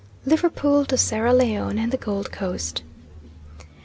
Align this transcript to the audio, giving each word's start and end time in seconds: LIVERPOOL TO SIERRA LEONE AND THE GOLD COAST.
LIVERPOOL 0.25 0.83
TO 0.85 0.97
SIERRA 0.97 1.31
LEONE 1.31 1.77
AND 1.77 1.91
THE 1.93 1.97
GOLD 1.97 2.31
COAST. 2.31 2.81